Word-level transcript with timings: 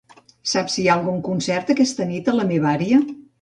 Saps 0.51 0.77
si 0.77 0.81
hi 0.83 0.85
ha 0.91 0.95
algun 0.99 1.19
concert 1.27 1.69
aquesta 1.75 2.09
nit 2.13 2.33
a 2.33 2.37
la 2.41 2.49
meva 2.55 2.73
àrea? 2.73 3.05